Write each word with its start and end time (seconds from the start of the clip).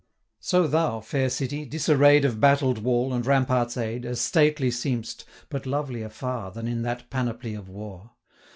So 0.39 0.65
thou, 0.65 0.99
fair 0.99 1.29
City! 1.29 1.63
disarray'd 1.63 2.25
Of 2.25 2.39
battled 2.39 2.79
wall, 2.79 3.13
and 3.13 3.23
rampart's 3.23 3.77
aid, 3.77 4.01
90 4.01 4.07
As 4.07 4.19
stately 4.19 4.71
seem'st, 4.71 5.25
but 5.47 5.67
lovelier 5.67 6.09
far 6.09 6.49
Than 6.49 6.67
in 6.67 6.81
that 6.81 7.11
panoply 7.11 7.53
of 7.53 7.69
war. 7.69 8.09